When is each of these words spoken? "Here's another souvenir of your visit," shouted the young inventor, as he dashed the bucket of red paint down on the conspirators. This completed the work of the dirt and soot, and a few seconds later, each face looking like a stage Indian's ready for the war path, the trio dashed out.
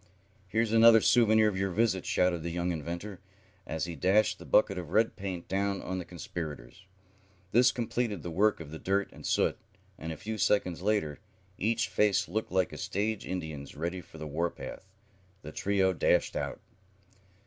"Here's 0.47 0.71
another 0.71 0.99
souvenir 0.99 1.47
of 1.47 1.55
your 1.55 1.69
visit," 1.69 2.07
shouted 2.07 2.41
the 2.41 2.49
young 2.49 2.71
inventor, 2.71 3.19
as 3.67 3.85
he 3.85 3.95
dashed 3.95 4.39
the 4.39 4.47
bucket 4.47 4.79
of 4.79 4.89
red 4.89 5.15
paint 5.15 5.47
down 5.47 5.79
on 5.83 5.99
the 5.99 6.05
conspirators. 6.05 6.87
This 7.51 7.71
completed 7.71 8.23
the 8.23 8.31
work 8.31 8.59
of 8.59 8.71
the 8.71 8.79
dirt 8.79 9.11
and 9.13 9.27
soot, 9.27 9.59
and 9.99 10.11
a 10.11 10.17
few 10.17 10.39
seconds 10.39 10.81
later, 10.81 11.19
each 11.59 11.87
face 11.87 12.27
looking 12.27 12.55
like 12.57 12.73
a 12.73 12.79
stage 12.79 13.27
Indian's 13.27 13.75
ready 13.75 14.01
for 14.01 14.17
the 14.17 14.25
war 14.25 14.49
path, 14.49 14.87
the 15.43 15.51
trio 15.51 15.93
dashed 15.93 16.35
out. 16.35 16.59